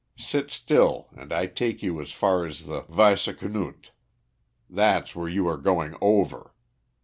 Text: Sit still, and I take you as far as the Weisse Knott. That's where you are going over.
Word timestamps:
Sit 0.17 0.49
still, 0.49 1.09
and 1.15 1.31
I 1.31 1.45
take 1.45 1.83
you 1.83 2.01
as 2.01 2.11
far 2.11 2.43
as 2.43 2.65
the 2.65 2.85
Weisse 2.89 3.39
Knott. 3.43 3.91
That's 4.67 5.15
where 5.15 5.29
you 5.29 5.47
are 5.47 5.57
going 5.57 5.95
over. 6.01 6.55